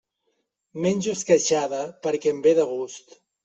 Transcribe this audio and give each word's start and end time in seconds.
Menjo 0.85 1.13
esqueixada 1.19 1.85
perquè 2.07 2.35
em 2.37 2.43
ve 2.49 2.59
de 2.61 2.69
gust. 2.77 3.19